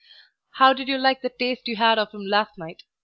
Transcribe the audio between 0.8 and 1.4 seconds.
you like the